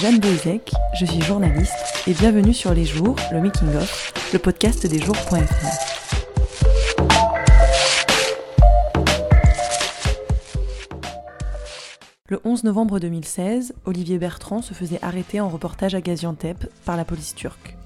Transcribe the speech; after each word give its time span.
Jeanne 0.00 0.18
Bouzek, 0.18 0.72
je 0.98 1.04
suis 1.04 1.20
journaliste 1.20 2.06
et 2.06 2.14
bienvenue 2.14 2.54
sur 2.54 2.72
Les 2.72 2.86
Jours, 2.86 3.16
le 3.32 3.42
Making 3.42 3.76
of, 3.76 4.14
le 4.32 4.38
podcast 4.38 4.86
des 4.86 4.98
jours.fr. 4.98 5.36
Le 12.30 12.40
11 12.44 12.64
novembre 12.64 12.98
2016, 12.98 13.74
Olivier 13.84 14.18
Bertrand 14.18 14.62
se 14.62 14.72
faisait 14.72 14.98
arrêter 15.02 15.38
en 15.38 15.50
reportage 15.50 15.94
à 15.94 16.00
Gaziantep 16.00 16.72
par 16.86 16.96
la 16.96 17.04
police 17.04 17.34
turque. 17.34 17.76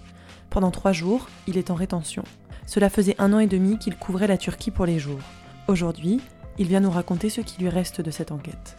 Pendant 0.51 0.71
trois 0.71 0.93
jours, 0.93 1.29
il 1.49 1.59
est 1.59 1.73
en 1.73 1.75
rétention. 1.75 2.23
Cela 2.69 2.91
faisait 2.91 3.17
un 3.19 3.33
an 3.33 3.41
et 3.41 3.49
demi 3.49 3.77
qu'il 3.77 3.97
couvrait 3.97 4.29
la 4.29 4.39
Turquie 4.39 4.71
pour 4.71 4.87
les 4.87 5.01
jours. 5.01 5.19
Aujourd'hui, 5.67 6.21
il 6.59 6.69
vient 6.69 6.79
nous 6.79 6.93
raconter 6.93 7.29
ce 7.29 7.41
qui 7.41 7.61
lui 7.61 7.71
reste 7.71 8.01
de 8.01 8.13
cette 8.13 8.31
enquête. 8.31 8.77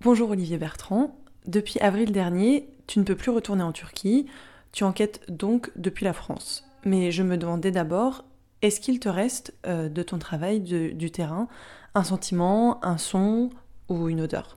Bonjour 0.00 0.30
Olivier 0.30 0.56
Bertrand. 0.56 1.21
Depuis 1.46 1.80
avril 1.80 2.12
dernier, 2.12 2.68
tu 2.86 2.98
ne 2.98 3.04
peux 3.04 3.16
plus 3.16 3.30
retourner 3.30 3.62
en 3.62 3.72
Turquie. 3.72 4.26
Tu 4.72 4.84
enquêtes 4.84 5.22
donc 5.28 5.70
depuis 5.76 6.04
la 6.04 6.12
France. 6.12 6.64
Mais 6.84 7.10
je 7.10 7.22
me 7.22 7.36
demandais 7.36 7.70
d'abord, 7.70 8.24
est-ce 8.62 8.80
qu'il 8.80 9.00
te 9.00 9.08
reste 9.08 9.54
euh, 9.66 9.88
de 9.88 10.02
ton 10.02 10.18
travail 10.18 10.60
du 10.60 11.10
terrain 11.10 11.48
un 11.94 12.04
sentiment, 12.04 12.82
un 12.84 12.96
son 12.96 13.50
ou 13.88 14.08
une 14.08 14.20
odeur? 14.20 14.56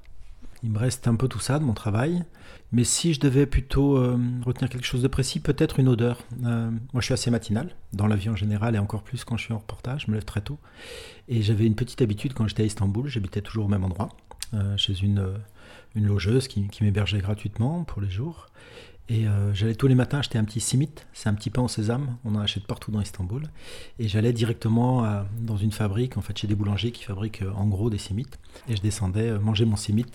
Il 0.63 0.71
me 0.71 0.79
reste 0.79 1.07
un 1.07 1.15
peu 1.15 1.27
tout 1.27 1.39
ça 1.39 1.59
de 1.59 1.63
mon 1.63 1.73
travail. 1.73 2.23
Mais 2.71 2.83
si 2.83 3.13
je 3.13 3.19
devais 3.19 3.45
plutôt 3.45 3.97
euh, 3.97 4.17
retenir 4.45 4.69
quelque 4.69 4.85
chose 4.85 5.01
de 5.01 5.07
précis, 5.07 5.39
peut-être 5.39 5.79
une 5.79 5.87
odeur. 5.87 6.19
Euh, 6.45 6.71
moi, 6.93 7.01
je 7.01 7.05
suis 7.05 7.13
assez 7.13 7.31
matinal, 7.31 7.75
dans 7.93 8.07
la 8.07 8.15
vie 8.15 8.29
en 8.29 8.35
général, 8.35 8.75
et 8.75 8.79
encore 8.79 9.03
plus 9.03 9.23
quand 9.23 9.37
je 9.37 9.43
suis 9.43 9.53
en 9.53 9.59
reportage, 9.59 10.05
je 10.05 10.11
me 10.11 10.15
lève 10.15 10.25
très 10.25 10.41
tôt. 10.41 10.57
Et 11.27 11.41
j'avais 11.41 11.65
une 11.65 11.75
petite 11.75 12.01
habitude 12.01 12.33
quand 12.33 12.47
j'étais 12.47 12.63
à 12.63 12.65
Istanbul, 12.65 13.07
j'habitais 13.07 13.41
toujours 13.41 13.65
au 13.65 13.69
même 13.69 13.83
endroit, 13.83 14.09
chez 14.77 14.93
une, 15.01 15.35
une 15.95 16.07
logeuse 16.07 16.47
qui, 16.47 16.67
qui 16.67 16.83
m'hébergeait 16.83 17.19
gratuitement 17.19 17.83
pour 17.83 18.01
les 18.01 18.09
jours. 18.09 18.47
Et 19.07 19.27
euh, 19.27 19.53
j'allais 19.53 19.75
tous 19.75 19.87
les 19.87 19.93
matins 19.93 20.19
acheter 20.19 20.39
un 20.39 20.43
petit 20.43 20.59
simit, 20.59 20.89
c'est 21.13 21.29
un 21.29 21.35
petit 21.35 21.51
pain 21.51 21.61
au 21.61 21.67
sésame, 21.67 22.17
on 22.25 22.33
en 22.35 22.39
achète 22.39 22.65
partout 22.65 22.91
dans 22.91 23.01
Istanbul. 23.01 23.43
Et 23.99 24.07
j'allais 24.07 24.33
directement 24.33 25.23
dans 25.39 25.57
une 25.57 25.71
fabrique, 25.71 26.17
en 26.17 26.21
fait 26.21 26.35
chez 26.37 26.47
des 26.47 26.55
boulangers 26.55 26.91
qui 26.91 27.03
fabriquent 27.03 27.43
euh, 27.43 27.51
en 27.51 27.67
gros 27.67 27.89
des 27.91 27.99
simits. 27.99 28.25
Et 28.67 28.75
je 28.75 28.81
descendais 28.81 29.29
euh, 29.29 29.39
manger 29.39 29.65
mon 29.65 29.75
simit 29.75 30.07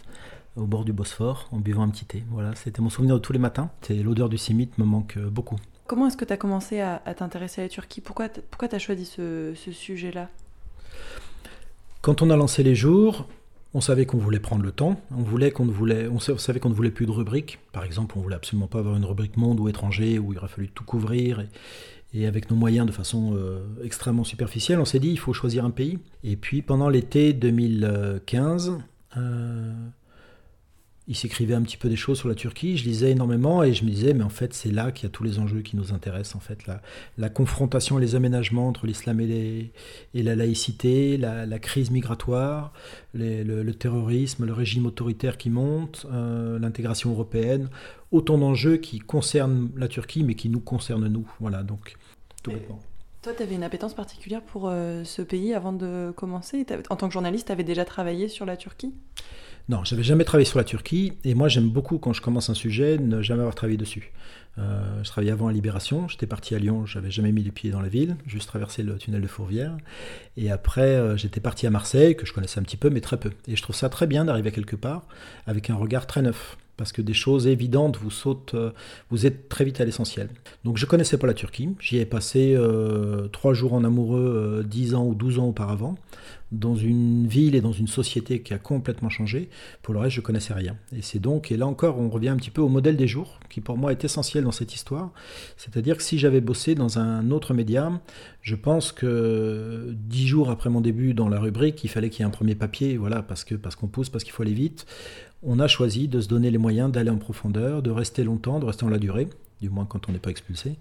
au 0.57 0.67
bord 0.67 0.85
du 0.85 0.93
Bosphore 0.93 1.49
en 1.53 1.59
buvant 1.59 1.85
un 1.85 1.89
petit 1.89 2.05
thé. 2.05 2.25
Voilà, 2.31 2.57
c'était 2.57 2.83
mon 2.83 2.91
souvenir 2.91 3.15
de 3.15 3.21
tous 3.21 3.33
les 3.33 3.39
matins. 3.39 3.71
L'odeur 3.89 4.29
du 4.29 4.39
simit 4.39 4.71
me 4.79 4.85
manque 4.85 5.17
beaucoup. 5.17 5.57
Comment 5.87 6.09
est-ce 6.09 6.17
que 6.17 6.25
tu 6.25 6.33
as 6.33 6.37
commencé 6.37 6.81
à, 6.81 6.99
t'intéresser 7.17 7.61
à 7.61 7.65
la 7.65 7.69
Turquie? 7.69 8.01
Pourquoi 8.01 8.29
tu 8.29 8.41
as 8.75 8.79
choisi 8.81 9.05
ce, 9.05 9.53
ce 9.55 9.71
sujet-là? 9.71 10.29
Quand 12.03 12.21
on 12.21 12.31
a 12.31 12.37
lancé 12.37 12.65
les 12.65 12.75
jours, 12.75 13.29
on 13.73 13.81
savait 13.81 14.07
qu'on 14.07 14.19
voulait 14.19 14.41
prendre 14.41 14.65
le 14.65 14.73
temps, 14.73 15.01
on, 15.17 15.23
voulait 15.23 15.51
qu'on 15.51 15.65
ne 15.65 15.71
voulait, 15.71 16.09
on 16.09 16.19
savait 16.19 16.59
qu'on 16.59 16.71
ne 16.71 16.75
voulait 16.75 16.91
plus 16.91 17.07
de 17.07 17.13
rubriques. 17.13 17.61
Par 17.73 17.85
exemple, 17.85 18.17
on 18.19 18.21
voulait 18.21 18.37
absolument 18.37 18.67
pas 18.67 18.81
avoir 18.81 18.97
une 18.97 19.05
rubrique 19.05 19.37
monde 19.37 19.61
ou 19.61 19.69
étranger 19.69 20.19
où 20.19 20.33
il 20.33 20.39
aurait 20.39 20.49
fallu 20.49 20.69
tout 20.69 20.85
couvrir. 20.85 21.45
Et, 22.13 22.27
avec 22.27 22.51
nos 22.51 22.57
moyens 22.57 22.87
de 22.87 22.93
façon 22.93 23.35
euh, 23.37 23.61
extrêmement 23.85 24.25
superficielle, 24.25 24.81
on 24.81 24.85
s'est 24.85 24.99
dit 24.99 25.11
il 25.11 25.19
faut 25.19 25.33
choisir 25.33 25.65
un 25.65 25.71
pays. 25.71 25.99
Et 26.25 26.37
puis 26.37 26.63
pendant 26.63 26.89
l'été 26.89 27.33
2015, 27.33 28.79
il 31.09 31.17
s'écrivait 31.17 31.55
un 31.55 31.63
petit 31.63 31.77
peu 31.77 31.89
des 31.89 31.97
choses 31.97 32.19
sur 32.19 32.29
la 32.29 32.35
Turquie, 32.35 32.77
je 32.77 32.85
lisais 32.85 33.11
énormément 33.11 33.63
et 33.65 33.73
je 33.73 33.85
me 33.85 33.91
disais, 33.91 34.15
mais 34.15 34.23
en 34.23 34.29
fait, 34.29 34.55
c'est 34.55 34.71
là 34.71 34.93
qu'il 34.93 35.05
y 35.05 35.07
a 35.07 35.11
tous 35.11 35.25
les 35.25 35.39
enjeux 35.39 35.61
qui 35.63 35.77
nous 35.77 35.93
intéressent, 35.93 36.37
en 36.37 36.41
fait. 36.41 36.67
La, 36.67 36.83
la 37.19 37.29
confrontation 37.29 37.99
et 37.99 38.01
les 38.01 38.15
aménagements 38.15 38.69
entre 38.69 38.87
l'islam 38.87 39.21
et, 39.21 39.73
et, 40.15 40.23
la 40.23 40.37
laïcité, 40.37 41.17
la, 41.17 41.59
crise 41.59 41.91
migratoire, 41.91 42.73
le, 43.15 43.73
terrorisme, 43.73 44.45
le 44.45 44.53
régime 44.53 44.87
autoritaire 44.87 45.37
qui 45.37 45.51
monte, 45.51 46.07
euh, 46.13 46.59
l'intégration 46.59 47.11
européenne, 47.11 47.71
autant 48.13 48.39
d'enjeux 48.39 48.77
qui 48.77 48.99
concernent 48.99 49.71
la 49.77 49.89
Turquie, 49.89 50.23
mais 50.23 50.35
qui 50.35 50.49
nous 50.49 50.61
concernent 50.61 51.09
nous. 51.09 51.29
Voilà, 51.41 51.63
donc, 51.63 51.97
tout 52.43 52.53
bêtement. 52.53 52.81
Toi, 53.23 53.35
tu 53.37 53.43
avais 53.43 53.55
une 53.55 53.63
appétence 53.63 53.93
particulière 53.93 54.41
pour 54.41 54.69
euh, 54.69 55.05
ce 55.05 55.21
pays 55.21 55.53
avant 55.53 55.75
de 55.75 56.11
commencer 56.17 56.65
En 56.89 56.97
tant 56.97 57.07
que 57.07 57.13
journaliste, 57.13 57.49
tu 57.49 57.53
avais 57.53 57.65
déjà 57.65 57.85
travaillé 57.85 58.29
sur 58.29 58.47
la 58.47 58.57
Turquie? 58.57 58.95
Non, 59.69 59.85
j'avais 59.85 60.03
jamais 60.03 60.25
travaillé 60.25 60.47
sur 60.47 60.59
la 60.59 60.65
Turquie 60.65 61.13
et 61.23 61.35
moi 61.35 61.49
j'aime 61.49 61.69
beaucoup 61.69 61.99
quand 61.99 62.15
je 62.15 62.23
commence 62.23 62.49
un 62.49 62.55
sujet 62.55 62.97
ne 62.97 63.21
jamais 63.21 63.41
avoir 63.41 63.55
travaillé 63.55 63.77
dessus. 63.77 64.11
Euh, 64.59 65.05
je 65.05 65.09
travaillais 65.11 65.33
avant 65.33 65.49
à 65.49 65.53
Libération, 65.53 66.09
j'étais 66.09 66.27
parti 66.27 66.55
à 66.55 66.59
Lyon, 66.59 66.87
j'avais 66.87 67.11
jamais 67.11 67.31
mis 67.31 67.43
les 67.43 67.53
pieds 67.53 67.71
dans 67.71 67.83
la 67.83 67.89
ville, 67.89 68.17
juste 68.27 68.49
traversé 68.49 68.83
le 68.83 68.97
tunnel 68.97 69.21
de 69.21 69.27
Fourvière. 69.29 69.77
Et 70.39 70.51
après 70.51 70.81
euh, 70.81 71.17
j'étais 71.19 71.41
parti 71.41 71.67
à 71.67 71.71
Marseille, 71.71 72.17
que 72.17 72.25
je 72.25 72.33
connaissais 72.33 72.59
un 72.59 72.63
petit 72.63 72.79
peu 72.79 72.89
mais 72.89 73.03
très 73.03 73.19
peu. 73.19 73.31
Et 73.47 73.55
je 73.55 73.63
trouve 73.63 73.77
ça 73.77 73.91
très 73.91 74.07
bien 74.07 74.25
d'arriver 74.25 74.51
quelque 74.51 74.77
part 74.77 75.07
avec 75.47 75.69
un 75.69 75.77
regard 75.77 76.07
très 76.07 76.23
neuf 76.23 76.57
parce 76.81 76.93
que 76.93 77.03
des 77.03 77.13
choses 77.13 77.47
évidentes 77.47 77.99
vous 77.99 78.11
sautent, 78.11 78.55
euh, 78.55 78.71
vous 79.11 79.27
êtes 79.27 79.51
très 79.51 79.67
vite 79.67 79.83
à 79.83 79.85
l'essentiel. 79.85 80.31
Donc 80.65 80.79
je 80.79 80.87
connaissais 80.87 81.19
pas 81.19 81.27
la 81.27 81.35
Turquie, 81.35 81.69
j'y 81.79 81.99
ai 81.99 82.07
passé 82.07 82.55
euh, 82.57 83.29
trois 83.29 83.53
jours 83.53 83.75
en 83.75 83.85
amoureux 83.85 84.63
euh, 84.63 84.63
dix 84.63 84.95
ans 84.95 85.05
ou 85.05 85.15
douze 85.15 85.39
ans 85.39 85.49
auparavant, 85.49 85.97
dans 86.53 86.75
une 86.75 87.27
ville 87.27 87.55
et 87.55 87.61
dans 87.61 87.71
une 87.71 87.87
société 87.87 88.41
qui 88.41 88.55
a 88.55 88.59
complètement 88.59 89.11
changé. 89.11 89.51
Pour 89.83 89.93
le 89.93 90.01
reste, 90.01 90.17
je 90.17 90.23
connaissais 90.23 90.55
rien. 90.55 90.79
Et 90.97 91.03
c'est 91.03 91.19
donc, 91.19 91.53
et 91.53 91.59
là 91.59 91.67
encore, 91.67 91.99
on 91.99 92.09
revient 92.09 92.31
un 92.31 92.37
petit 92.37 92.51
peu 92.51 92.63
au 92.63 92.71
modèle 92.71 92.97
des 92.97 93.07
jours, 93.07 93.39
qui 93.51 93.61
pour 93.61 93.77
moi 93.77 93.93
est 93.93 94.03
essentiel 94.03 94.45
dans 94.45 94.51
cette 94.51 94.75
histoire. 94.75 95.11
C'est-à-dire 95.59 95.99
que 95.99 96.03
si 96.03 96.19
j'avais 96.19 96.41
bossé 96.41 96.75
dans 96.75 96.99
un 96.99 97.31
autre 97.31 97.53
média, 97.53 97.93
je 98.41 98.55
pense 98.57 98.91
que 98.91 99.95
dix 99.95 100.27
jours 100.27 100.49
après 100.49 100.71
mon 100.71 100.81
début 100.81 101.13
dans 101.13 101.29
la 101.29 101.39
rubrique, 101.39 101.85
il 101.85 101.89
fallait 101.89 102.09
qu'il 102.09 102.21
y 102.21 102.23
ait 102.23 102.27
un 102.27 102.31
premier 102.31 102.55
papier, 102.55 102.97
voilà, 102.97 103.23
parce 103.23 103.45
que 103.45 103.55
parce 103.55 103.77
qu'on 103.77 103.89
pousse, 103.89 104.09
parce 104.09 104.25
qu'il 104.25 104.33
faut 104.33 104.43
aller 104.43 104.55
vite 104.55 104.87
on 105.43 105.59
a 105.59 105.69
choisi 105.69 106.09
de 106.09 106.21
se 106.21 106.29
donner 106.29 106.51
les 106.51 106.59
moyens 106.59 106.91
d'aller 106.93 107.11
en 107.11 107.19
profondeur, 107.19 107.83
de 107.83 107.91
rester 107.91 108.25
longtemps, 108.25 108.59
de 108.59 108.67
rester 108.67 108.85
en 108.85 108.89
la 108.89 108.99
durée, 108.99 109.29
du 109.61 109.71
moins 109.71 109.85
quand 109.85 110.09
on 110.09 110.13
n'est 110.13 110.19
pas 110.19 110.31
expulsé. 110.31 110.77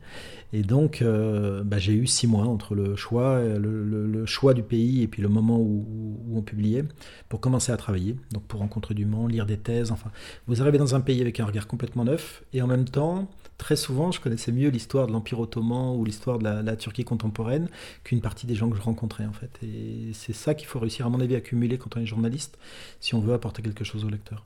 Et 0.54 0.64
donc, 0.64 1.02
euh, 1.02 1.64
bah, 1.64 1.78
j'ai 1.80 1.94
eu 1.94 2.08
six 2.08 2.28
mois 2.28 2.46
entre 2.46 2.76
le 2.76 2.96
choix, 2.96 3.42
le, 3.42 4.26
choix 4.26 4.54
du 4.54 4.64
pays 4.64 5.02
et 5.02 5.08
puis 5.08 5.22
le 5.22 5.30
moment 5.30 5.58
où, 5.60 5.86
on 6.34 6.42
publiait 6.42 6.86
pour 7.28 7.40
commencer 7.40 7.72
à 7.72 7.78
travailler, 7.78 8.16
donc 8.32 8.44
pour 8.44 8.60
rencontrer 8.60 8.94
du 8.94 9.06
monde, 9.06 9.32
lire 9.32 9.46
des 9.46 9.58
thèses. 9.58 9.92
Enfin, 9.92 10.12
vous 10.48 10.62
arrivez 10.62 10.78
dans 10.78 10.96
un 10.96 11.02
pays 11.02 11.22
avec 11.22 11.40
un 11.40 11.46
regard 11.46 11.68
complètement 11.68 12.06
neuf 12.06 12.44
et 12.54 12.62
en 12.62 12.68
même 12.68 12.86
temps, 12.86 13.30
très 13.60 13.76
souvent, 13.76 14.12
je 14.12 14.20
connaissais 14.20 14.52
mieux 14.52 14.70
l'histoire 14.70 15.06
de 15.06 15.12
l'Empire 15.12 15.40
ottoman 15.40 15.96
ou 15.96 16.04
l'histoire 16.04 16.40
de 16.40 16.46
la, 16.46 16.64
la, 16.64 16.76
Turquie 16.76 17.04
contemporaine 17.04 17.68
qu'une 18.04 18.22
partie 18.22 18.48
des 18.48 18.56
gens 18.56 18.70
que 18.70 18.76
je 18.76 18.82
rencontrais 18.82 19.26
en 19.26 19.34
fait. 19.34 19.52
Et 19.62 20.12
c'est 20.14 20.34
ça 20.34 20.56
qu'il 20.56 20.68
faut 20.68 20.80
réussir 20.80 21.06
à 21.06 21.10
mon 21.10 21.20
avis 21.20 21.36
à 21.36 21.42
cumuler 21.42 21.78
quand 21.78 21.96
on 21.96 22.00
est 22.00 22.08
journaliste 22.08 22.58
si 23.00 23.14
on 23.14 23.20
veut 23.20 23.34
apporter 23.34 23.62
quelque 23.62 23.84
chose 23.84 24.04
au 24.04 24.10
lecteur. 24.10 24.46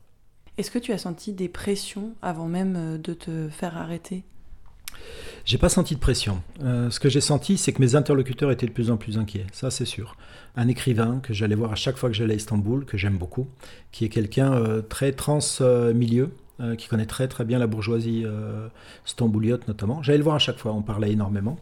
Est-ce 0.57 0.69
que 0.69 0.79
tu 0.79 0.91
as 0.91 0.97
senti 0.97 1.31
des 1.31 1.47
pressions 1.47 2.13
avant 2.22 2.47
même 2.47 2.75
euh, 2.75 2.97
de 2.97 3.13
te 3.13 3.50
faire 3.50 3.78
arrêter? 3.78 4.23
J'ai 5.46 5.57
pas 5.57 5.69
senti 5.69 5.96
de 5.96 6.00
pression. 6.00 6.41
Euh, 6.63 6.90
ce 6.90 7.00
que 7.00 7.09
j'ai 7.09 7.22
senti, 7.22 7.57
c'est 7.57 7.73
que 7.73 7.81
mes 7.81 7.96
interlocuteurs 7.96 8.52
étaient 8.52 8.68
de 8.68 8.72
plus 8.72 8.91
en 8.91 8.97
plus 8.97 9.18
inquiets. 9.18 9.47
Ça, 9.52 9.72
c'est 9.72 9.85
sûr. 9.85 10.16
Un 10.56 10.68
écrivain 10.68 11.19
que 11.22 11.34
j'allais 11.34 11.56
voir 11.56 11.72
à 11.72 11.75
chaque 11.75 11.97
fois 11.97 12.09
que 12.09 12.16
j'allais 12.16 12.35
à 12.35 12.38
Istanbul, 12.38 12.85
que 12.85 12.97
j'aime 12.97 13.18
beaucoup, 13.18 13.47
qui 13.91 14.06
est 14.06 14.09
quelqu'un 14.09 14.53
euh, 14.53 14.81
très 14.81 15.12
trans-milieu, 15.12 16.31
qui 16.78 16.88
connaît 16.88 17.06
très 17.06 17.28
très 17.28 17.46
bien 17.46 17.59
la 17.59 17.68
bourgeoisie 17.68 18.25
stambouliote 19.06 19.68
notamment. 19.68 20.01
J'allais 20.03 20.18
le 20.18 20.24
voir 20.24 20.35
à 20.35 20.40
chaque 20.40 20.57
fois, 20.57 20.74
on 20.74 20.81
parlait 20.81 21.12
énormément. 21.12 21.59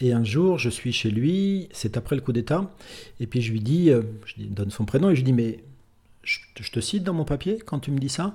Et 0.00 0.12
un 0.12 0.24
jour, 0.24 0.58
je 0.58 0.68
suis 0.70 0.92
chez 0.92 1.10
lui, 1.10 1.68
c'est 1.72 1.96
après 1.96 2.16
le 2.16 2.22
coup 2.22 2.32
d'État, 2.32 2.68
et 3.20 3.26
puis 3.26 3.40
je 3.40 3.52
lui 3.52 3.60
dis, 3.60 3.90
je 3.90 4.34
lui 4.36 4.46
donne 4.48 4.70
son 4.70 4.84
prénom, 4.84 5.10
et 5.10 5.14
je 5.14 5.20
lui 5.20 5.24
dis, 5.24 5.32
mais 5.32 5.60
je, 6.24 6.70
te 6.70 6.80
cite 6.80 7.04
dans 7.04 7.14
mon 7.14 7.24
papier 7.24 7.58
quand 7.64 7.78
tu 7.78 7.90
me 7.90 7.98
dis 7.98 8.08
ça? 8.08 8.34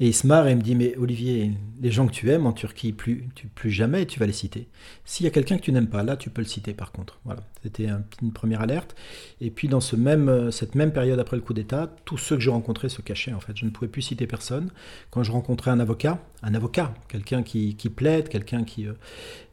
Et 0.00 0.08
il 0.08 0.14
se 0.14 0.26
marre 0.26 0.48
et 0.48 0.54
me 0.56 0.60
dit, 0.60 0.74
mais 0.74 0.96
Olivier, 0.96 1.52
les 1.80 1.92
gens 1.92 2.08
que 2.08 2.12
tu 2.12 2.28
aimes 2.28 2.46
en 2.46 2.52
Turquie, 2.52 2.92
plus, 2.92 3.28
tu, 3.36 3.46
plus 3.46 3.70
jamais 3.70 4.06
tu 4.06 4.18
vas 4.18 4.26
les 4.26 4.32
citer. 4.32 4.66
S'il 5.04 5.22
y 5.22 5.28
a 5.28 5.30
quelqu'un 5.30 5.56
que 5.56 5.62
tu 5.62 5.70
n'aimes 5.70 5.88
pas, 5.88 6.02
là 6.02 6.16
tu 6.16 6.30
peux 6.30 6.42
le 6.42 6.48
citer 6.48 6.74
par 6.74 6.90
contre. 6.90 7.20
Voilà, 7.24 7.42
c'était 7.62 7.88
une 8.20 8.32
première 8.32 8.60
alerte. 8.60 8.96
Et 9.40 9.50
puis 9.50 9.68
dans 9.68 9.80
ce 9.80 9.94
même, 9.94 10.50
cette 10.50 10.74
même 10.74 10.92
période 10.92 11.20
après 11.20 11.36
le 11.36 11.42
coup 11.42 11.54
d'État, 11.54 11.94
tous 12.04 12.18
ceux 12.18 12.34
que 12.34 12.42
je 12.42 12.50
rencontrais 12.50 12.88
se 12.88 13.02
cachaient 13.02 13.32
en 13.32 13.40
fait. 13.40 13.56
Je 13.56 13.64
ne 13.64 13.70
pouvais 13.70 13.86
plus 13.86 14.02
citer 14.02 14.26
personne. 14.26 14.70
Quand 15.10 15.22
je 15.22 15.30
rencontrais 15.30 15.70
un 15.70 15.78
avocat, 15.78 16.18
un 16.42 16.54
avocat, 16.54 16.92
quelqu'un 17.08 17.44
qui, 17.44 17.76
qui 17.76 17.88
plaide, 17.88 18.28
quelqu'un 18.28 18.64
qui... 18.64 18.88
Euh, 18.88 18.94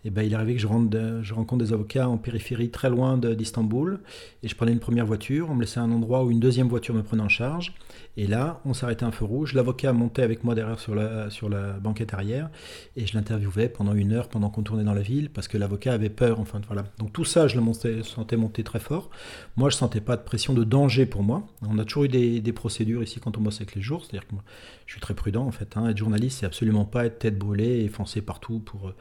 et 0.04 0.10
ben, 0.10 0.24
il 0.24 0.34
arrivait 0.34 0.56
que 0.56 0.62
je, 0.62 0.68
rencontre 0.68 1.64
des 1.64 1.74
avocats 1.74 2.08
en 2.08 2.18
périphérie 2.18 2.70
très 2.70 2.90
loin 2.90 3.18
d'Istanbul, 3.18 4.00
et 4.44 4.48
je 4.48 4.56
prenais 4.56 4.72
une 4.72 4.80
première 4.80 5.06
voiture, 5.06 5.50
on 5.50 5.56
me 5.56 5.62
laissait 5.62 5.80
un 5.80 5.92
endroit 5.92 6.24
où 6.24 6.32
une 6.32 6.40
deuxième 6.40 6.68
voiture 6.68 6.96
me 6.96 7.04
prenait 7.04 7.24
en 7.24 7.30
charge, 7.30 7.74
et 8.18 8.28
là, 8.28 8.60
on 8.66 8.74
s'arrêtait 8.74 9.06
un 9.06 9.12
feu 9.12 9.26
rouge, 9.26 9.54
l'avocat 9.54 9.94
montait 9.94 10.24
avec 10.24 10.44
moi 10.44 10.56
derrière 10.56 10.80
sur 10.80 10.96
la, 10.96 11.30
sur 11.30 11.50
la 11.50 11.74
banquette 11.74 12.14
arrière, 12.14 12.50
et 12.96 13.06
je 13.06 13.14
l'interviewais 13.14 13.70
pendant 13.70 13.94
une 13.94 14.12
heure 14.12 14.28
pendant 14.28 14.50
qu'on 14.50 14.64
tournait 14.64 14.84
dans 14.84 14.94
la 14.94 15.02
ville, 15.02 15.30
parce 15.30 15.48
que 15.48 15.58
l'avocat 15.58 15.94
avait 15.94 16.10
peur, 16.10 16.40
enfin 16.40 16.60
voilà. 16.68 16.84
Donc 16.98 17.14
tout 17.14 17.26
ça, 17.26 17.48
je 17.48 17.60
le 17.60 18.04
sentais 18.04 18.38
monter 18.38 18.64
très 18.64 18.80
fort. 18.80 19.10
Moi, 19.56 19.70
je 19.70 19.76
sentais 19.76 20.02
pas 20.02 20.18
de 20.18 20.24
pression 20.24 20.54
de 20.54 20.64
danger 20.64 21.06
pour 21.06 21.24
moi. 21.24 21.48
On 21.62 21.78
a 21.80 21.86
toujours 21.86 22.04
eu 22.04 22.10
des, 22.10 22.42
des 22.42 22.54
procédures 22.54 23.04
ici 23.04 23.20
quand 23.20 23.38
on 23.38 23.42
bosse 23.42 23.58
avec 23.58 23.76
les 23.76 23.82
jours, 23.82 24.04
c'est-à-dire 24.04 24.28
que 24.28 24.34
moi, 24.34 24.44
je 24.86 24.94
suis 24.94 25.02
très 25.02 25.14
prudent 25.14 25.46
en 25.46 25.52
fait. 25.52 25.78
Hein. 25.78 25.88
Être 25.88 25.98
journaliste, 25.98 26.40
c'est 26.40 26.46
absolument 26.46 26.86
pas 26.86 27.06
être 27.06 27.20
tête 27.20 27.38
brûlée 27.38 27.84
et 27.84 27.88
foncer 27.88 28.22
partout 28.22 28.60
pour 28.60 28.94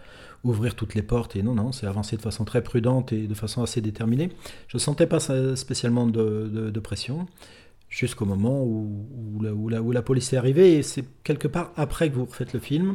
ouvrir 0.45 0.75
les 0.95 1.03
portes. 1.03 1.37
Et 1.37 1.43
non, 1.43 1.55
non, 1.55 1.73
c'est 1.73 1.87
avancer 1.87 2.17
de 2.17 2.23
façon 2.23 2.45
très 2.45 2.63
prudente 2.63 3.13
et 3.13 3.27
de 3.27 3.35
façon 3.35 3.63
assez 3.63 3.81
déterminée. 3.81 4.31
Je 4.69 4.77
ne 4.77 4.81
sentais 4.81 5.07
pas 5.07 5.21
spécialement 5.57 6.07
de, 6.07 6.81
pression. 6.81 7.27
Jusqu'au 7.91 8.25
moment 8.25 8.63
où, 8.63 9.05
où, 9.43 9.69
la, 9.69 10.03
police 10.03 10.33
est 10.33 10.37
arrivée. 10.37 10.77
Et 10.77 10.83
c'est 10.83 11.05
quelque 11.25 11.49
part 11.49 11.73
après 11.77 12.09
que 12.09 12.15
vous 12.15 12.25
refaites 12.25 12.53
le 12.53 12.61
film. 12.61 12.95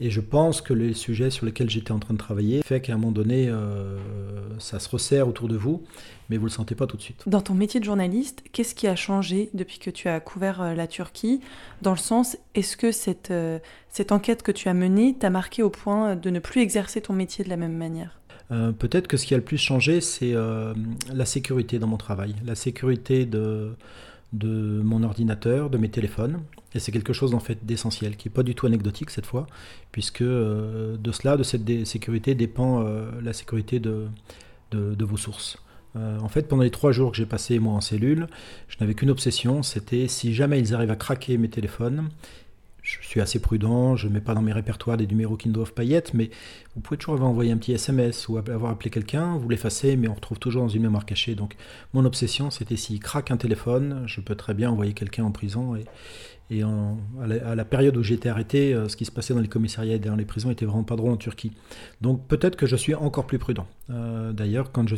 Et 0.00 0.10
je 0.10 0.20
pense 0.20 0.62
que 0.62 0.72
les 0.72 0.94
sujets 0.94 1.30
sur 1.30 1.44
lesquels 1.44 1.68
j'étais 1.68 1.92
en 1.92 1.98
train 1.98 2.14
de 2.14 2.18
travailler 2.18 2.62
fait 2.62 2.80
qu'à 2.80 2.94
un 2.94 2.96
moment 2.96 3.12
donné, 3.12 3.48
euh, 3.48 3.98
ça 4.58 4.80
se 4.80 4.88
resserre 4.88 5.28
autour 5.28 5.48
de 5.48 5.56
vous, 5.56 5.82
mais 6.28 6.38
vous 6.38 6.44
ne 6.44 6.48
le 6.48 6.54
sentez 6.54 6.74
pas 6.74 6.86
tout 6.86 6.96
de 6.96 7.02
suite. 7.02 7.22
Dans 7.26 7.42
ton 7.42 7.54
métier 7.54 7.78
de 7.78 7.84
journaliste, 7.84 8.42
qu'est-ce 8.52 8.74
qui 8.74 8.88
a 8.88 8.96
changé 8.96 9.50
depuis 9.52 9.78
que 9.78 9.90
tu 9.90 10.08
as 10.08 10.18
couvert 10.18 10.62
euh, 10.62 10.74
la 10.74 10.86
Turquie? 10.86 11.40
Dans 11.82 11.92
le 11.92 11.98
sens, 11.98 12.38
est-ce 12.54 12.78
que 12.78 12.90
cette, 12.90 13.30
euh, 13.30 13.58
cette 13.90 14.12
enquête 14.12 14.42
que 14.42 14.50
tu 14.50 14.68
as 14.68 14.74
menée 14.74 15.14
t'a 15.14 15.28
marqué 15.28 15.62
au 15.62 15.70
point 15.70 16.16
de 16.16 16.30
ne 16.30 16.38
plus 16.38 16.62
exercer 16.62 17.02
ton 17.02 17.12
métier 17.12 17.44
de 17.44 17.50
la 17.50 17.56
même 17.56 17.76
manière? 17.76 18.18
Peut-être 18.78 19.08
que 19.08 19.16
ce 19.16 19.24
qui 19.24 19.32
a 19.32 19.38
le 19.38 19.42
plus 19.42 19.56
changé, 19.56 20.02
c'est 20.02 20.34
la 20.34 21.24
sécurité 21.24 21.78
dans 21.78 21.86
mon 21.86 21.96
travail, 21.96 22.34
la 22.44 22.54
sécurité 22.54 23.24
de 23.24 23.74
de 24.32 24.80
mon 24.82 25.02
ordinateur, 25.02 25.70
de 25.70 25.78
mes 25.78 25.88
téléphones. 25.90 26.40
Et 26.74 26.78
c'est 26.78 26.92
quelque 26.92 27.12
chose 27.12 27.34
en 27.34 27.40
fait 27.40 27.64
d'essentiel, 27.64 28.16
qui 28.16 28.28
n'est 28.28 28.32
pas 28.32 28.42
du 28.42 28.54
tout 28.54 28.66
anecdotique 28.66 29.10
cette 29.10 29.26
fois, 29.26 29.46
puisque 29.90 30.22
euh, 30.22 30.96
de 30.96 31.12
cela, 31.12 31.36
de 31.36 31.42
cette 31.42 31.86
sécurité, 31.86 32.34
dépend 32.34 32.84
euh, 32.84 33.10
la 33.22 33.32
sécurité 33.32 33.78
de, 33.80 34.08
vos 34.72 35.16
sources. 35.16 35.58
Euh, 35.96 36.18
en 36.20 36.28
fait, 36.28 36.48
pendant 36.48 36.62
les 36.62 36.70
trois 36.70 36.92
jours 36.92 37.10
que 37.10 37.18
j'ai 37.18 37.26
passé 37.26 37.58
moi 37.58 37.74
en 37.74 37.82
cellule, 37.82 38.26
je 38.68 38.76
n'avais 38.80 38.94
qu'une 38.94 39.10
obsession, 39.10 39.62
c'était 39.62 40.08
si 40.08 40.32
jamais 40.32 40.58
ils 40.58 40.74
arrivent 40.74 40.90
à 40.90 40.96
craquer 40.96 41.36
mes 41.36 41.50
téléphones, 41.50 42.08
je 42.82 42.98
suis 43.00 43.20
assez 43.20 43.38
prudent, 43.38 43.94
je 43.94 44.08
ne 44.08 44.12
mets 44.12 44.20
pas 44.20 44.34
dans 44.34 44.42
mes 44.42 44.52
répertoires 44.52 44.96
des 44.96 45.06
numéros 45.06 45.36
qui 45.36 45.48
ne 45.48 45.54
doivent 45.54 45.72
pas 45.72 45.84
y 45.84 45.94
être, 45.94 46.14
mais 46.14 46.30
vous 46.74 46.80
pouvez 46.80 46.98
toujours 46.98 47.14
avoir 47.14 47.30
envoyé 47.30 47.52
un 47.52 47.56
petit 47.56 47.72
SMS 47.72 48.28
ou 48.28 48.38
avoir 48.38 48.72
appelé 48.72 48.90
quelqu'un, 48.90 49.36
vous 49.36 49.48
l'effacez, 49.48 49.96
mais 49.96 50.08
on 50.08 50.14
retrouve 50.14 50.40
toujours 50.40 50.62
dans 50.62 50.68
une 50.68 50.82
mémoire 50.82 51.06
cachée. 51.06 51.36
Donc 51.36 51.54
mon 51.94 52.04
obsession, 52.04 52.50
c'était 52.50 52.76
s'il 52.76 52.98
craque 52.98 53.30
un 53.30 53.36
téléphone, 53.36 54.02
je 54.06 54.20
peux 54.20 54.34
très 54.34 54.52
bien 54.52 54.70
envoyer 54.70 54.94
quelqu'un 54.94 55.24
en 55.24 55.30
prison. 55.30 55.76
Et, 55.76 55.84
à, 56.62 57.54
la, 57.54 57.64
période 57.64 57.96
où 57.96 58.02
j'étais 58.02 58.28
arrêté, 58.28 58.74
euh, 58.74 58.86
ce 58.86 58.96
qui 58.96 59.06
se 59.06 59.10
passait 59.10 59.32
dans 59.32 59.40
les 59.40 59.48
commissariats 59.48 59.94
et 59.94 59.98
dans 59.98 60.16
les 60.16 60.26
prisons 60.26 60.50
était 60.50 60.66
vraiment 60.66 60.84
pas 60.84 60.96
drôle 60.96 61.12
en 61.12 61.16
Turquie. 61.16 61.52
Donc 62.02 62.26
peut-être 62.26 62.56
que 62.56 62.66
je 62.66 62.76
suis 62.76 62.94
encore 62.94 63.26
plus 63.26 63.38
prudent. 63.38 63.66
Euh, 63.88 64.32
d'ailleurs, 64.32 64.70
quand 64.70 64.86
j'ai 64.86 64.96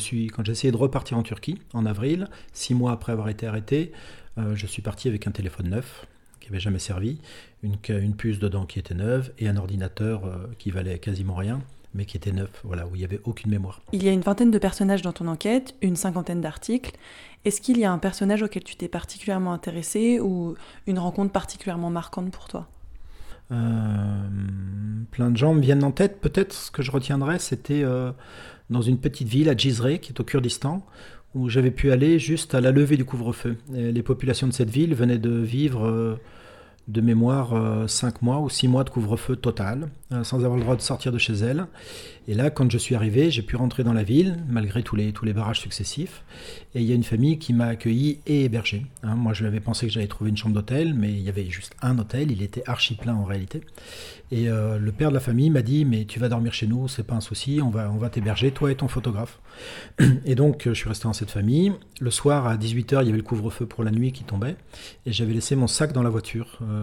essayé 0.51 0.73
de 0.73 0.77
repartir 0.77 1.17
en 1.17 1.23
Turquie 1.23 1.61
en 1.73 1.87
avril, 1.87 2.29
six 2.53 2.75
mois 2.75 2.91
après 2.91 3.13
avoir 3.13 3.29
été 3.29 3.47
arrêté, 3.47 3.93
euh, 4.37 4.57
je 4.57 4.67
suis 4.67 4.83
parti 4.83 5.07
avec 5.07 5.29
un 5.29 5.31
téléphone 5.31 5.69
neuf 5.69 6.07
qui 6.45 6.51
n'avait 6.51 6.61
jamais 6.61 6.79
servi, 6.79 7.19
une, 7.63 7.77
une, 7.89 8.15
puce 8.15 8.39
dedans 8.39 8.67
qui 8.67 8.79
était 8.79 8.95
neuve 8.95 9.33
et 9.39 9.49
un 9.49 9.57
ordinateur 9.57 10.27
euh, 10.27 10.37
qui 10.59 10.71
valait 10.71 10.99
quasiment 10.99 11.35
rien 11.35 11.63
mais 11.97 12.07
qui 12.07 12.17
était 12.17 12.33
neuf, 12.33 12.51
voilà, 12.65 12.89
où 12.89 12.97
il 12.97 12.99
n'y 12.99 13.05
avait 13.05 13.21
aucune 13.23 13.53
mémoire. 13.53 13.81
Il 13.93 14.03
y 14.03 14.09
a 14.09 14.13
une 14.13 14.21
vingtaine 14.21 14.51
de 14.51 14.59
personnages 14.59 15.03
dans 15.03 15.13
ton 15.13 15.29
enquête, 15.29 15.77
une 15.81 15.95
cinquantaine 15.95 16.41
d'articles. 16.41 16.97
Est-ce 17.45 17.61
qu'il 17.61 17.79
y 17.79 17.85
a 17.85 17.93
un 17.93 17.99
personnage 17.99 18.43
auquel 18.43 18.65
tu 18.65 18.75
t'es 18.75 18.89
particulièrement 18.89 19.53
intéressé 19.53 20.19
ou 20.19 20.57
une 20.89 20.99
rencontre 20.99 21.31
particulièrement 21.31 21.91
marquante 21.91 22.33
pour 22.33 22.49
toi? 22.49 22.67
Euh, 23.53 24.29
Plein 25.13 25.31
de 25.31 25.37
gens 25.37 25.55
me 25.55 25.61
viennent 25.61 25.85
en 25.85 25.93
tête. 25.93 26.21
Peut-être 26.21 26.53
ce 26.53 26.73
que 26.73 26.83
je 26.83 26.91
retiendrai, 26.91 27.39
c'était 27.39 27.85
euh, 27.85 28.11
dans 28.71 28.83
une 28.83 28.99
petite 28.99 29.29
ville 29.29 29.49
à 29.49 29.57
Jizre, 29.57 30.01
qui 30.01 30.11
est 30.13 30.21
au 30.21 30.25
Kurdistan, 30.25 30.85
où 31.35 31.49
j'avais 31.49 31.71
pu 31.71 31.91
aller 31.91 32.19
juste 32.19 32.55
à 32.55 32.61
la 32.61 32.71
levée 32.71 32.97
du 32.97 33.05
couvre-feu. 33.05 33.57
Les 33.73 34.03
populations 34.03 34.47
de 34.47 34.53
cette 34.53 34.71
ville 34.71 34.95
venaient 34.95 35.19
de 35.19 35.31
vivre 35.31 35.87
euh, 35.87 36.15
de 36.89 37.01
mémoire 37.01 37.89
5 37.89 38.23
mois 38.23 38.41
ou 38.41 38.49
6 38.49 38.69
mois 38.69 38.85
de 38.85 38.91
couvre-feu 38.91 39.37
total, 39.37 39.89
euh, 40.15 40.23
sans 40.23 40.45
avoir 40.45 40.57
le 40.57 40.63
droit 40.63 40.77
de 40.77 40.83
sortir 40.83 41.13
de 41.13 41.19
chez 41.19 41.33
elles. 41.35 41.67
Et 42.29 42.35
là, 42.35 42.51
quand 42.51 42.71
je 42.71 42.79
suis 42.79 42.95
arrivé, 42.95 43.31
j'ai 43.31 43.43
pu 43.43 43.57
rentrer 43.57 43.85
dans 43.85 43.93
la 43.93 44.03
ville, 44.03 44.39
malgré 44.49 44.83
tous 44.83 44.97
les, 44.97 45.13
tous 45.13 45.25
les 45.25 45.33
barrages 45.33 45.61
successifs. 45.61 46.23
Et 46.75 46.81
il 46.81 46.87
y 46.87 46.93
a 46.93 46.95
une 46.95 47.05
famille 47.05 47.39
qui 47.39 47.53
m'a 47.53 47.67
accueilli 47.67 48.21
et 48.27 48.45
hébergé. 48.45 48.87
Hein. 49.03 49.15
moi, 49.15 49.35
je 49.35 49.45
l'avais 49.45 49.61
pensé 49.61 49.87
que 49.87 49.93
j'allais 49.93 50.07
trouver 50.07 50.31
une 50.31 50.37
chambre 50.37 50.55
d'hôtel, 50.55 50.95
mais 50.95 51.13
il 51.13 51.21
y 51.21 51.29
avait 51.29 51.45
juste 51.51 51.75
un 51.83 51.99
hôtel, 51.99 52.31
il 52.31 52.43
était 52.43 52.63
archi 52.67 52.95
plein 52.95 53.15
en 53.15 53.25
réalité. 53.25 53.61
Et 54.31 54.49
euh, 54.49 54.79
le 54.79 54.91
père 54.91 55.11
de 55.11 55.15
la 55.15 55.21
famille 55.21 55.51
m'a 55.51 55.63
dit, 55.63 55.85
mais 55.85 56.07
tu 56.07 56.19
vas 56.19 56.29
dormir 56.29 56.53
chez 56.53 56.67
nous, 56.67 56.89
c'est 56.89 57.03
pas 57.03 57.15
un 57.15 57.21
souci, 57.21 57.61
on 57.63 57.71
va, 57.71 57.91
on 57.91 57.99
va 57.99 58.09
t'héberger, 58.09 58.51
toi 58.53 58.73
et 58.73 58.75
ton 58.75 58.89
photographe. 58.89 59.39
Et 60.25 60.35
donc, 60.35 60.63
je 60.65 60.73
suis 60.73 60.89
resté 60.89 61.05
dans 61.05 61.13
cette 61.13 61.31
famille. 61.31 61.73
Le 62.01 62.11
soir, 62.11 62.47
à 62.47 62.57
18h, 62.57 63.03
il 63.03 63.07
y 63.07 63.09
avait 63.09 63.19
le 63.19 63.23
couvre-feu 63.23 63.67
pour 63.67 63.85
la 63.85 63.91
nuit 63.91 64.13
qui 64.13 64.25
tombait. 64.25 64.57
Et 65.07 65.13
j'avais 65.13 65.35
laissé 65.35 65.57
mon 65.57 65.67
sac 65.67 65.93
dans 65.93 66.03
la 66.03 66.11
voiture. 66.11 66.59
Euh, 66.63 66.74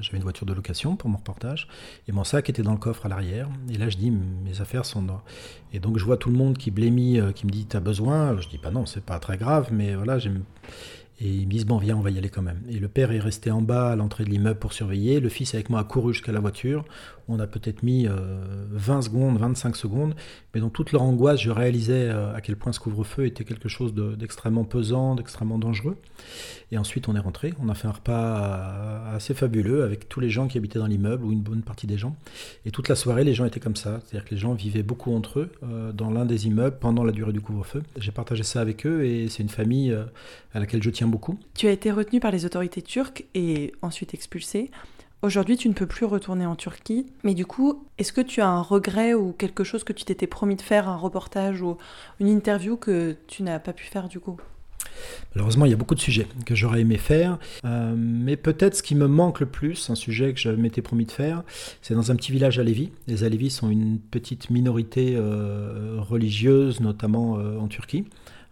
j'avais 0.00 0.18
une 0.18 0.22
voiture 0.22 0.46
de 0.46 0.52
location 0.52 0.96
pour 0.96 1.10
mon 1.10 1.18
reportage. 1.18 1.68
Et 2.06 2.12
mon 2.12 2.24
sac 2.24 2.48
était 2.50 2.62
dans 2.62 2.72
le 2.72 2.78
coffre 2.78 3.06
à 3.06 3.08
l'arrière. 3.08 3.48
Et 3.70 3.78
là, 3.78 3.88
je 3.88 3.96
dis, 3.96 4.10
mes 4.10 4.60
affaires 4.60 4.84
sont 4.84 5.02
dans... 5.02 5.20
Et 5.72 5.80
donc, 5.80 5.98
je 5.98 6.04
vois 6.04 6.16
tout 6.16 6.30
le 6.30 6.36
monde 6.36 6.56
qui 6.56 6.70
blémit, 6.70 7.20
euh, 7.20 7.32
qui 7.32 7.46
me 7.46 7.50
dit, 7.50 7.66
t'as 7.66 7.80
besoin? 7.80 8.38
Je 8.40 8.48
dis, 8.48 8.58
pas 8.58 8.68
bah 8.68 8.74
non, 8.74 8.86
c'est 8.86 9.04
pas 9.04 9.18
très 9.18 9.36
grave, 9.36 9.68
mais 9.72 9.94
voilà, 9.94 10.18
j'aime... 10.18 10.42
Et 11.20 11.28
ils 11.28 11.46
me 11.46 11.50
disent, 11.50 11.66
bon, 11.66 11.78
viens, 11.78 11.96
on 11.96 12.00
va 12.00 12.10
y 12.10 12.18
aller 12.18 12.28
quand 12.28 12.42
même. 12.42 12.62
Et 12.68 12.78
le 12.78 12.86
père 12.86 13.10
est 13.10 13.18
resté 13.18 13.50
en 13.50 13.60
bas 13.60 13.90
à 13.90 13.96
l'entrée 13.96 14.24
de 14.24 14.30
l'immeuble 14.30 14.60
pour 14.60 14.72
surveiller. 14.72 15.18
Le 15.18 15.28
fils 15.28 15.52
avec 15.54 15.68
moi 15.68 15.80
a 15.80 15.84
couru 15.84 16.12
jusqu'à 16.12 16.30
la 16.30 16.38
voiture. 16.38 16.84
On 17.26 17.40
a 17.40 17.46
peut-être 17.46 17.82
mis 17.82 18.06
20 18.06 18.12
euh, 18.12 19.00
secondes, 19.02 19.36
25 19.36 19.76
secondes. 19.76 20.14
Mais 20.54 20.60
dans 20.60 20.70
toute 20.70 20.92
leur 20.92 21.02
angoisse, 21.02 21.40
je 21.40 21.50
réalisais 21.50 22.08
euh, 22.08 22.34
à 22.34 22.40
quel 22.40 22.54
point 22.54 22.72
ce 22.72 22.78
couvre-feu 22.78 23.26
était 23.26 23.44
quelque 23.44 23.68
chose 23.68 23.94
d'extrêmement 23.94 24.64
pesant, 24.64 25.16
d'extrêmement 25.16 25.58
dangereux. 25.58 25.96
Et 26.70 26.78
ensuite, 26.78 27.08
on 27.08 27.16
est 27.16 27.20
rentré. 27.20 27.52
On 27.60 27.68
a 27.68 27.74
fait 27.74 27.88
un 27.88 27.92
repas 27.92 29.10
assez 29.12 29.34
fabuleux 29.34 29.82
avec 29.82 30.08
tous 30.08 30.20
les 30.20 30.30
gens 30.30 30.46
qui 30.46 30.56
habitaient 30.56 30.78
dans 30.78 30.86
l'immeuble, 30.86 31.24
ou 31.24 31.32
une 31.32 31.42
bonne 31.42 31.62
partie 31.62 31.88
des 31.88 31.98
gens. 31.98 32.14
Et 32.64 32.70
toute 32.70 32.88
la 32.88 32.94
soirée, 32.94 33.24
les 33.24 33.34
gens 33.34 33.44
étaient 33.44 33.60
comme 33.60 33.76
ça. 33.76 34.00
C'est-à-dire 34.04 34.24
que 34.24 34.34
les 34.34 34.40
gens 34.40 34.54
vivaient 34.54 34.84
beaucoup 34.84 35.12
entre 35.12 35.40
eux 35.40 35.50
euh, 35.64 35.90
dans 35.90 36.10
l'un 36.10 36.24
des 36.24 36.46
immeubles 36.46 36.76
pendant 36.78 37.02
la 37.02 37.12
durée 37.12 37.32
du 37.32 37.40
couvre-feu. 37.40 37.82
J'ai 37.98 38.12
partagé 38.12 38.44
ça 38.44 38.60
avec 38.60 38.86
eux 38.86 39.04
et 39.04 39.28
c'est 39.28 39.42
une 39.42 39.48
famille 39.48 39.96
à 40.54 40.60
laquelle 40.60 40.82
je 40.82 40.90
tiens 40.90 41.07
beaucoup. 41.08 41.38
Tu 41.54 41.66
as 41.66 41.72
été 41.72 41.90
retenu 41.90 42.20
par 42.20 42.30
les 42.30 42.44
autorités 42.44 42.82
turques 42.82 43.24
et 43.34 43.72
ensuite 43.82 44.14
expulsé. 44.14 44.70
Aujourd'hui, 45.20 45.56
tu 45.56 45.68
ne 45.68 45.74
peux 45.74 45.86
plus 45.86 46.06
retourner 46.06 46.46
en 46.46 46.54
Turquie. 46.54 47.06
Mais 47.24 47.34
du 47.34 47.44
coup, 47.44 47.84
est-ce 47.98 48.12
que 48.12 48.20
tu 48.20 48.40
as 48.40 48.48
un 48.48 48.62
regret 48.62 49.14
ou 49.14 49.32
quelque 49.32 49.64
chose 49.64 49.82
que 49.82 49.92
tu 49.92 50.04
t'étais 50.04 50.28
promis 50.28 50.54
de 50.54 50.62
faire, 50.62 50.88
un 50.88 50.96
reportage 50.96 51.60
ou 51.60 51.76
une 52.20 52.28
interview 52.28 52.76
que 52.76 53.16
tu 53.26 53.42
n'as 53.42 53.58
pas 53.58 53.72
pu 53.72 53.84
faire 53.84 54.08
du 54.08 54.20
coup? 54.20 54.36
Malheureusement, 55.34 55.64
il 55.64 55.70
y 55.70 55.74
a 55.74 55.76
beaucoup 55.76 55.94
de 55.94 56.00
sujets 56.00 56.26
que 56.44 56.54
j'aurais 56.54 56.80
aimé 56.80 56.96
faire, 56.96 57.38
euh, 57.64 57.94
mais 57.96 58.36
peut-être 58.36 58.76
ce 58.76 58.82
qui 58.82 58.94
me 58.94 59.06
manque 59.06 59.40
le 59.40 59.46
plus, 59.46 59.90
un 59.90 59.94
sujet 59.94 60.32
que 60.32 60.40
je 60.40 60.50
m'étais 60.50 60.82
promis 60.82 61.04
de 61.04 61.12
faire, 61.12 61.42
c'est 61.82 61.94
dans 61.94 62.10
un 62.10 62.16
petit 62.16 62.32
village 62.32 62.58
à 62.58 62.62
Lévis. 62.62 62.90
Les 63.06 63.24
Alévis 63.24 63.50
sont 63.50 63.70
une 63.70 63.98
petite 63.98 64.50
minorité 64.50 65.14
euh, 65.16 65.96
religieuse, 65.98 66.80
notamment 66.80 67.38
euh, 67.38 67.58
en 67.58 67.68
Turquie. 67.68 68.04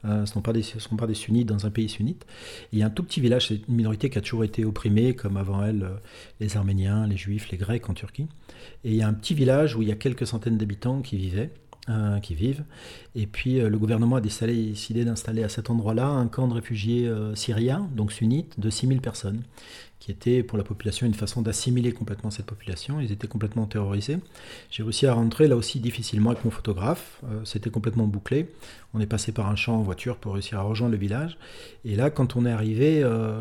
Euh, 0.05 0.27
sont, 0.27 0.41
pas 0.41 0.53
des, 0.53 0.63
sont 0.63 0.97
pas 0.97 1.07
des 1.07 1.15
sunnites 1.15 1.49
dans 1.49 1.67
un 1.67 1.71
pays 1.71 1.89
sunnite. 1.89 2.27
il 2.73 2.79
y 2.79 2.83
a 2.83 2.87
un 2.87 2.91
tout 2.91 3.03
petit 3.03 3.21
village, 3.21 3.49
c'est 3.49 3.67
une 3.67 3.75
minorité 3.75 4.09
qui 4.09 4.19
a 4.19 4.21
toujours 4.21 4.45
été 4.45 4.65
opprimée, 4.65 5.15
comme 5.15 5.37
avant 5.37 5.65
elle, 5.65 5.83
euh, 5.83 5.97
les 6.39 6.57
Arméniens, 6.57 7.07
les 7.07 7.17
Juifs, 7.17 7.51
les 7.51 7.57
Grecs 7.57 7.89
en 7.89 7.95
Turquie. 7.95 8.29
Et 8.85 8.91
il 8.91 8.95
y 8.95 9.03
a 9.03 9.09
un 9.09 9.15
petit 9.15 9.35
village 9.35 9.75
où 9.75 9.83
il 9.83 9.89
y 9.89 9.93
a 9.93 9.97
quelques 9.97 10.27
centaines 10.27 10.59
d'habitants 10.59 11.03
qui 11.03 11.17
vivaient. 11.17 11.51
Euh, 11.89 12.19
qui 12.19 12.35
vivent. 12.35 12.65
Et 13.15 13.29
puis 13.29 13.61
le 13.61 13.79
gouvernement 13.79 14.17
a 14.17 14.21
décidé 14.21 15.05
d'installer 15.05 15.45
à 15.45 15.49
cet 15.49 15.71
endroit-là 15.71 16.09
un 16.09 16.27
camp 16.27 16.49
de 16.49 16.55
réfugiés 16.55 17.09
syriens, 17.37 17.89
donc 17.95 18.11
sunnites, 18.11 18.59
de 18.59 18.71
6000 18.71 19.01
personnes 19.01 19.43
qui 19.99 20.11
était 20.11 20.43
pour 20.43 20.59
la 20.59 20.65
population 20.65 21.07
une 21.07 21.15
façon 21.15 21.43
d'assimiler 21.43 21.93
complètement 21.93 22.31
cette 22.31 22.47
population. 22.47 23.01
Ils 23.01 23.13
étaient 23.13 23.27
complètement 23.27 23.67
terrorisés. 23.67 24.19
J'ai 24.71 24.83
réussi 24.83 25.07
à 25.07 25.15
rentrer 25.15 25.49
là 25.49 25.57
aussi 25.57 25.81
difficilement 25.81 26.31
avec 26.31 26.45
mon 26.45 26.51
photographe. 26.51 27.21
Euh, 27.25 27.45
c'était 27.45 27.71
complètement 27.71 28.07
bouclé. 28.07 28.53
On 28.95 29.01
est 29.01 29.07
passé 29.07 29.33
par 29.33 29.49
un 29.49 29.57
champ 29.57 29.77
en 29.77 29.83
voiture 29.83 30.17
pour 30.19 30.35
réussir 30.35 30.59
à 30.59 30.63
rejoindre 30.63 30.93
le 30.93 30.99
village. 30.99 31.39
Et 31.85 31.97
là, 31.97 32.11
quand 32.11 32.37
on 32.37 32.47
est 32.47 32.53
arrivé, 32.53 33.03
euh, 33.03 33.41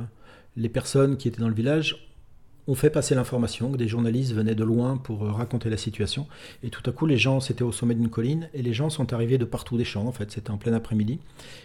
les 0.56 0.70
personnes 0.70 1.18
qui 1.18 1.28
étaient 1.28 1.42
dans 1.42 1.50
le 1.50 1.56
village 1.56 2.08
on 2.68 2.76
fait 2.76 2.90
passer 2.90 3.14
l'information 3.16 3.72
que 3.72 3.78
des 3.78 3.88
journalistes 3.88 4.34
venaient 4.34 4.56
de 4.56 4.64
loin 4.64 4.98
pour 4.98 5.24
euh, 5.24 5.32
raconter 5.32 5.70
la 5.70 5.78
situation. 5.78 6.28
Et 6.64 6.70
tout 6.70 6.82
à 6.90 6.92
coup, 6.92 7.06
les 7.06 7.18
gens, 7.18 7.40
c'était 7.40 7.64
au 7.64 7.72
sommet 7.72 7.96
d'une 7.96 8.10
colline, 8.10 8.50
et 8.54 8.62
les 8.62 8.74
gens 8.74 8.90
sont 8.90 9.14
arrivés 9.14 9.38
de 9.38 9.46
partout 9.46 9.78
des 9.78 9.86
champs, 9.86 10.06
en 10.06 10.12
fait, 10.12 10.32
c'était 10.32 10.52
en 10.52 10.58
plein 10.58 10.74
après-midi. 10.74 11.20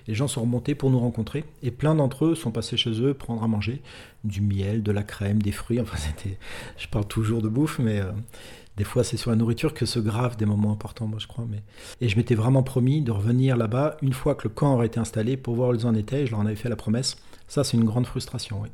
Les 0.07 0.15
gens 0.15 0.29
sont 0.29 0.43
remontés 0.43 0.75
pour 0.75 0.91
nous 0.91 1.01
rencontrer, 1.01 1.45
et 1.63 1.71
plein 1.71 1.95
d'entre 1.95 2.27
eux 2.27 2.35
sont 2.35 2.51
passés 2.51 2.77
chez 2.77 3.01
eux 3.01 3.15
prendre 3.15 3.43
à 3.43 3.49
manger 3.49 3.81
du 4.25 4.43
miel, 4.43 4.83
de 4.83 4.93
la 4.93 5.03
crème, 5.03 5.41
des 5.41 5.53
fruits. 5.53 5.81
Enfin, 5.81 5.97
c'était. 5.99 6.39
Je 6.77 6.89
parle 6.89 7.07
toujours 7.07 7.43
de 7.43 7.49
bouffe, 7.49 7.79
mais. 7.79 8.01
Euh, 8.01 8.13
des 8.77 8.85
fois, 8.85 9.05
c'est 9.05 9.19
sur 9.19 9.31
la 9.31 9.37
nourriture 9.37 9.75
que 9.75 9.85
se 9.85 9.99
gravent 9.99 10.39
des 10.39 10.47
moments 10.47 10.73
importants, 10.73 11.07
moi 11.07 11.19
je 11.19 11.27
crois. 11.27 11.45
Mais... 11.51 11.63
Et 12.01 12.09
je 12.09 12.17
m'étais 12.17 12.35
vraiment 12.35 12.63
promis 12.63 13.03
de 13.03 13.11
revenir 13.11 13.55
là-bas 13.59 13.99
une 14.01 14.15
fois 14.15 14.35
que 14.35 14.49
le 14.49 14.55
camp 14.55 14.73
aurait 14.73 14.87
été 14.87 14.99
installé 14.99 15.37
pour 15.37 15.55
voir 15.55 15.71
où 15.71 15.75
ils 15.75 15.87
en 15.87 15.95
étaient. 15.95 16.25
Je 16.25 16.31
leur 16.31 16.41
en 16.41 16.47
avais 16.47 16.57
fait 16.57 16.71
la 16.71 16.77
promesse. 16.77 17.19
Ça, 17.47 17.63
c'est 17.63 17.77
une 17.77 17.85
grande 17.85 18.07
frustration, 18.07 18.63
oui. 18.63 18.69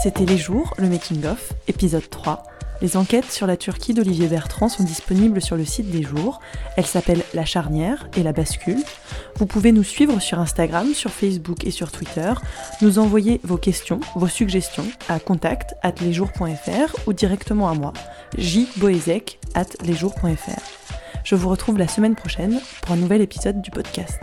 C'était 0.00 0.26
Les 0.26 0.38
Jours, 0.38 0.74
le 0.78 0.88
Making 0.88 1.26
of, 1.26 1.52
épisode 1.66 2.08
3. 2.08 2.44
Les 2.80 2.96
enquêtes 2.96 3.32
sur 3.32 3.48
la 3.48 3.56
Turquie 3.56 3.94
d'Olivier 3.94 4.28
Bertrand 4.28 4.68
sont 4.68 4.84
disponibles 4.84 5.42
sur 5.42 5.56
le 5.56 5.64
site 5.64 5.90
des 5.90 6.04
jours. 6.04 6.40
Elles 6.76 6.86
s'appellent 6.86 7.24
La 7.34 7.44
Charnière 7.44 8.08
et 8.16 8.22
La 8.22 8.32
Bascule. 8.32 8.84
Vous 9.36 9.46
pouvez 9.46 9.72
nous 9.72 9.82
suivre 9.82 10.20
sur 10.20 10.38
Instagram, 10.38 10.94
sur 10.94 11.10
Facebook 11.10 11.64
et 11.64 11.72
sur 11.72 11.90
Twitter, 11.90 12.32
nous 12.80 13.00
envoyer 13.00 13.40
vos 13.42 13.56
questions, 13.56 13.98
vos 14.14 14.28
suggestions 14.28 14.86
à 15.08 15.18
contact 15.18 15.74
at 15.82 15.94
lesjours.fr 16.00 17.08
ou 17.08 17.12
directement 17.12 17.68
à 17.68 17.74
moi, 17.74 17.92
jboezek 18.36 19.40
at 19.54 19.66
lesjours.fr. 19.84 20.60
Je 21.24 21.34
vous 21.34 21.48
retrouve 21.48 21.76
la 21.76 21.88
semaine 21.88 22.14
prochaine 22.14 22.60
pour 22.82 22.92
un 22.92 22.96
nouvel 22.96 23.20
épisode 23.20 23.60
du 23.62 23.72
podcast. 23.72 24.20